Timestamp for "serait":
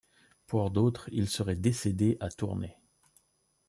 1.29-1.53